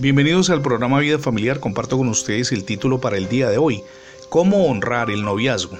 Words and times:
Bienvenidos 0.00 0.48
al 0.50 0.62
programa 0.62 1.00
Vida 1.00 1.18
Familiar. 1.18 1.58
Comparto 1.58 1.98
con 1.98 2.06
ustedes 2.06 2.52
el 2.52 2.62
título 2.62 3.00
para 3.00 3.16
el 3.16 3.28
día 3.28 3.50
de 3.50 3.58
hoy, 3.58 3.82
¿Cómo 4.28 4.66
honrar 4.66 5.10
el 5.10 5.24
noviazgo? 5.24 5.76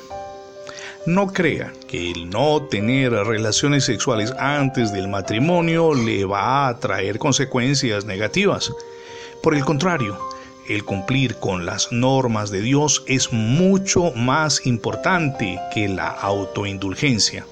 No 1.07 1.29
crea 1.29 1.73
que 1.87 2.11
el 2.11 2.29
no 2.29 2.63
tener 2.63 3.13
relaciones 3.13 3.85
sexuales 3.85 4.33
antes 4.37 4.93
del 4.93 5.07
matrimonio 5.07 5.95
le 5.95 6.25
va 6.25 6.67
a 6.67 6.81
traer 6.81 7.21
consecuencias 7.21 8.07
negativas. 8.07 8.73
Por 9.41 9.55
el 9.55 9.65
contrario, 9.65 10.19
el 10.69 10.83
cumplir 10.83 11.37
con 11.37 11.65
las 11.65 11.93
normas 11.93 12.51
de 12.51 12.61
Dios 12.61 13.05
es 13.07 13.33
mucho 13.33 14.11
más 14.17 14.67
importante 14.67 15.61
que 15.73 15.87
la 15.87 16.09
autoindulgencia. 16.09 17.47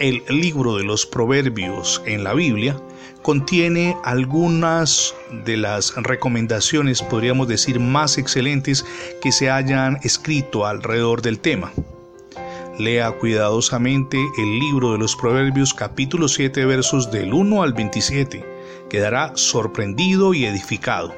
El 0.00 0.22
libro 0.30 0.78
de 0.78 0.84
los 0.84 1.04
proverbios 1.04 2.00
en 2.06 2.24
la 2.24 2.32
Biblia 2.32 2.80
contiene 3.22 3.96
algunas 4.04 5.14
de 5.44 5.56
las 5.56 5.94
recomendaciones, 5.96 7.02
podríamos 7.02 7.48
decir, 7.48 7.80
más 7.80 8.18
excelentes 8.18 8.84
que 9.22 9.32
se 9.32 9.50
hayan 9.50 9.98
escrito 10.02 10.66
alrededor 10.66 11.22
del 11.22 11.38
tema. 11.38 11.72
Lea 12.78 13.12
cuidadosamente 13.12 14.18
el 14.38 14.58
libro 14.58 14.92
de 14.92 14.98
los 14.98 15.14
Proverbios 15.14 15.74
capítulo 15.74 16.26
7 16.26 16.64
versos 16.64 17.10
del 17.10 17.32
1 17.32 17.62
al 17.62 17.72
27. 17.74 18.44
Quedará 18.88 19.32
sorprendido 19.36 20.34
y 20.34 20.46
edificado. 20.46 21.14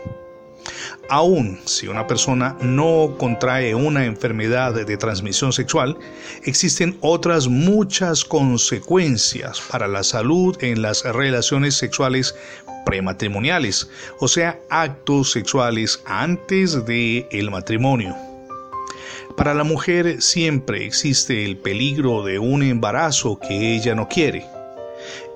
Aún 1.08 1.60
si 1.64 1.86
una 1.88 2.06
persona 2.06 2.56
no 2.60 3.16
contrae 3.18 3.74
una 3.74 4.04
enfermedad 4.06 4.74
de 4.74 4.96
transmisión 4.96 5.52
sexual, 5.52 5.96
existen 6.44 6.96
otras 7.00 7.48
muchas 7.48 8.24
consecuencias 8.24 9.60
para 9.60 9.86
la 9.86 10.02
salud 10.02 10.56
en 10.60 10.82
las 10.82 11.04
relaciones 11.04 11.74
sexuales 11.74 12.34
prematrimoniales, 12.86 13.88
o 14.18 14.28
sea, 14.28 14.58
actos 14.70 15.32
sexuales 15.32 16.02
antes 16.06 16.84
del 16.86 17.26
el 17.30 17.50
matrimonio. 17.50 18.16
Para 19.36 19.52
la 19.54 19.64
mujer 19.64 20.22
siempre 20.22 20.84
existe 20.84 21.44
el 21.44 21.56
peligro 21.56 22.22
de 22.22 22.38
un 22.38 22.62
embarazo 22.62 23.38
que 23.38 23.74
ella 23.74 23.94
no 23.94 24.08
quiere 24.08 24.53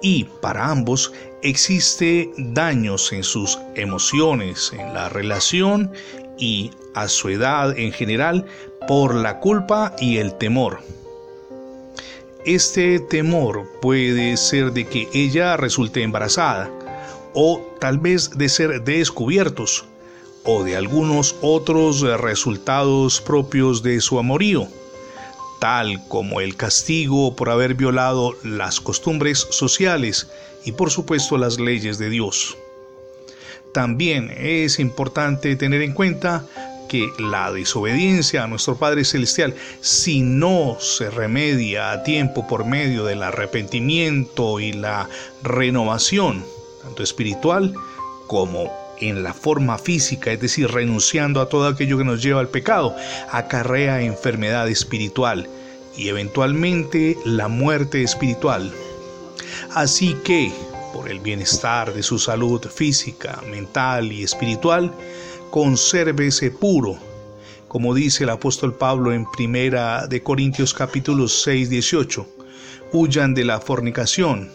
y 0.03 0.25
para 0.25 0.71
ambos 0.71 1.13
existe 1.43 2.31
daños 2.37 3.13
en 3.13 3.23
sus 3.23 3.59
emociones, 3.75 4.73
en 4.73 4.95
la 4.95 5.09
relación 5.09 5.93
y 6.39 6.71
a 6.95 7.09
su 7.09 7.29
edad 7.29 7.79
en 7.79 7.93
general 7.93 8.47
por 8.87 9.15
la 9.15 9.41
culpa 9.41 9.95
y 9.99 10.19
el 10.19 10.35
temor. 10.35 10.81
Este 12.45 13.01
temor 13.01 13.69
puede 13.83 14.37
ser 14.37 14.73
de 14.73 14.87
que 14.87 15.09
ella 15.13 15.57
resulte 15.57 16.03
embarazada 16.03 16.71
o 17.35 17.61
tal 17.81 17.99
vez 17.99 18.31
de 18.31 18.49
ser 18.49 18.83
descubiertos 18.85 19.85
o 20.45 20.65
de 20.65 20.77
algunos 20.77 21.37
otros 21.43 22.01
resultados 22.01 23.21
propios 23.21 23.83
de 23.83 24.01
su 24.01 24.19
amorío 24.19 24.69
tal 25.59 26.07
como 26.09 26.41
el 26.41 26.57
castigo 26.57 27.35
por 27.37 27.51
haber 27.51 27.75
violado 27.75 28.37
las 28.43 28.81
costumbres 28.81 29.47
sociales 29.51 30.29
y 30.65 30.73
por 30.73 30.91
supuesto 30.91 31.39
las 31.39 31.59
leyes 31.59 31.99
de 31.99 32.11
Dios. 32.11 32.57
También 33.73 34.31
es 34.37 34.79
importante 34.79 35.55
tener 35.57 35.83
en 35.83 35.93
cuenta 35.93 36.45
que 36.89 37.13
la 37.19 37.53
desobediencia 37.53 38.45
a 38.45 38.47
nuestro 38.47 38.77
Padre 38.77 39.05
Celestial, 39.05 39.55
si 39.81 40.23
no 40.23 40.79
se 40.81 41.11
remedia 41.11 41.93
a 41.93 42.03
tiempo 42.03 42.47
por 42.47 42.65
medio 42.65 43.05
del 43.05 43.23
arrepentimiento 43.23 44.59
y 44.59 44.73
la 44.73 45.09
renovación, 45.43 46.45
tanto 46.83 47.03
espiritual 47.03 47.75
como 48.27 48.88
en 49.01 49.23
la 49.23 49.35
forma 49.35 49.79
física, 49.79 50.33
es 50.33 50.41
decir, 50.41 50.71
renunciando 50.71 51.41
a 51.41 51.49
todo 51.49 51.67
aquello 51.67 51.99
que 51.99 52.05
nos 52.05 52.23
lleva 52.23 52.41
al 52.41 52.49
pecado, 52.49 52.95
acarrea 53.31 54.03
enfermedad 54.03 54.69
espiritual 54.69 55.49
y 55.97 56.09
eventualmente 56.09 57.17
la 57.25 57.49
muerte 57.49 58.03
espiritual. 58.03 58.73
Así 59.75 60.15
que, 60.25 60.53
por 60.93 61.09
el 61.09 61.21
bienestar 61.21 61.93
de 61.93 62.03
su 62.03 62.19
salud 62.19 62.65
física, 62.69 63.41
mental 63.51 64.13
y 64.13 64.23
espiritual, 64.23 64.93
consérvese 65.51 66.51
puro, 66.51 66.99
como 67.69 67.95
dice 67.95 68.25
el 68.25 68.31
apóstol 68.31 68.75
Pablo 68.75 69.13
en 69.13 69.31
Primera 69.31 70.07
de 70.07 70.23
Corintios 70.23 70.73
capítulo 70.73 71.29
6, 71.29 71.69
18. 71.69 72.27
Huyan 72.93 73.35
de 73.35 73.45
la 73.45 73.61
fornicación, 73.61 74.51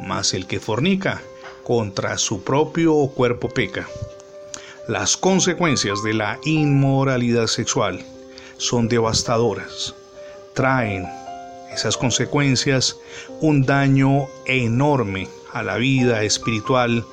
mas 0.00 0.32
el 0.32 0.46
que 0.46 0.58
fornica 0.58 1.20
contra 1.68 2.16
su 2.16 2.42
propio 2.42 2.94
cuerpo 3.08 3.50
peca. 3.50 3.86
Las 4.88 5.18
consecuencias 5.18 6.02
de 6.02 6.14
la 6.14 6.38
inmoralidad 6.46 7.46
sexual 7.46 8.02
son 8.56 8.88
devastadoras. 8.88 9.94
Traen 10.54 11.06
esas 11.70 11.98
consecuencias 11.98 12.96
un 13.42 13.66
daño 13.66 14.28
enorme 14.46 15.28
a 15.52 15.62
la 15.62 15.76
vida 15.76 16.22
espiritual 16.22 17.04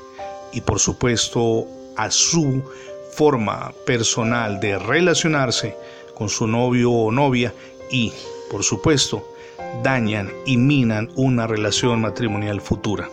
y 0.54 0.62
por 0.62 0.80
supuesto 0.80 1.68
a 1.98 2.10
su 2.10 2.64
forma 3.12 3.74
personal 3.86 4.62
de 4.62 4.80
relacionarse 4.80 5.76
con 6.14 6.30
su 6.30 6.48
novio 6.48 6.94
o 6.94 7.12
novia 7.12 7.54
y 7.92 8.14
por 8.50 8.64
supuesto 8.64 9.36
dañan 9.84 10.32
y 10.46 10.56
minan 10.56 11.10
una 11.18 11.46
relación 11.46 12.00
matrimonial 12.00 12.62
futura. 12.62 13.10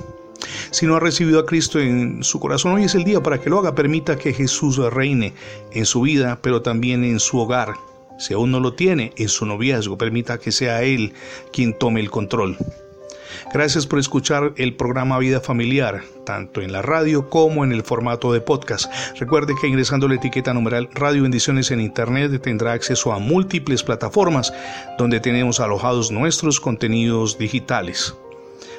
Si 0.71 0.87
no 0.87 0.97
ha 0.97 1.01
recibido 1.01 1.41
a 1.41 1.47
Cristo 1.47 1.81
en 1.81 2.23
su 2.23 2.41
corazón, 2.41 2.73
hoy 2.73 2.85
es 2.85 2.95
el 2.95 3.05
día 3.05 3.23
para 3.23 3.41
que 3.41 3.51
lo 3.51 3.59
haga. 3.59 3.75
Permita 3.75 4.17
que 4.17 4.33
Jesús 4.33 4.79
reine 4.79 5.35
en 5.73 5.87
su 5.87 6.03
vida, 6.03 6.39
pero 6.43 6.63
también 6.63 7.05
en 7.05 7.21
su 7.21 7.39
hogar. 7.39 7.75
Si 8.19 8.35
aún 8.35 8.51
no 8.51 8.61
lo 8.61 8.75
tiene, 8.75 9.13
en 9.17 9.29
su 9.29 9.47
noviazgo, 9.47 9.99
permita 9.99 10.39
que 10.39 10.53
sea 10.53 10.83
Él 10.83 11.13
quien 11.53 11.77
tome 11.77 12.01
el 12.01 12.11
control. 12.11 12.57
Gracias 13.53 13.87
por 13.87 13.99
escuchar 13.99 14.53
el 14.57 14.77
programa 14.77 15.19
Vida 15.19 15.41
Familiar, 15.41 16.03
tanto 16.25 16.63
en 16.63 16.73
la 16.73 16.83
radio 16.83 17.29
como 17.29 17.65
en 17.65 17.73
el 17.73 17.83
formato 17.83 18.33
de 18.33 18.41
podcast. 18.41 18.91
Recuerde 19.19 19.55
que 19.61 19.67
ingresando 19.67 20.09
la 20.09 20.15
etiqueta 20.15 20.55
numeral 20.55 20.89
Radio 20.95 21.23
Bendiciones 21.23 21.71
en 21.71 21.81
Internet 21.81 22.41
tendrá 22.43 22.73
acceso 22.73 23.13
a 23.13 23.19
múltiples 23.19 23.83
plataformas 23.83 24.53
donde 24.99 25.21
tenemos 25.21 25.61
alojados 25.61 26.11
nuestros 26.11 26.61
contenidos 26.61 27.39
digitales. 27.39 28.15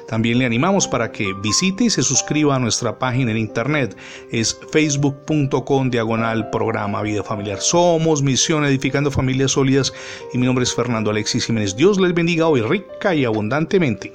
También 0.08 0.38
le 0.38 0.46
animamos 0.46 0.86
para 0.86 1.10
que 1.10 1.32
visite 1.42 1.84
y 1.84 1.90
se 1.90 2.02
suscriba 2.02 2.56
a 2.56 2.58
nuestra 2.58 2.98
página 2.98 3.30
en 3.30 3.38
internet. 3.38 3.96
Es 4.30 4.58
facebook.com 4.70 5.90
diagonal 5.90 6.50
programa 6.50 7.02
Vida 7.02 7.22
Familiar. 7.22 7.60
Somos 7.60 8.22
Misión 8.22 8.64
Edificando 8.64 9.10
Familias 9.10 9.52
Sólidas 9.52 9.92
y 10.32 10.38
mi 10.38 10.46
nombre 10.46 10.64
es 10.64 10.74
Fernando 10.74 11.10
Alexis 11.10 11.46
Jiménez. 11.46 11.76
Dios 11.76 12.00
les 12.00 12.14
bendiga 12.14 12.48
hoy 12.48 12.62
rica 12.62 13.14
y 13.14 13.24
abundantemente. 13.24 14.12